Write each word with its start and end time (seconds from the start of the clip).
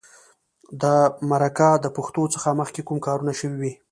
د 0.81 0.83
مرکه 1.29 1.69
د 1.83 1.85
پښتو 1.95 2.23
څخه 2.33 2.49
مخکې 2.59 2.81
کوم 2.87 2.97
کارونه 3.07 3.31
شوي 3.39 3.57
وي. 3.61 3.73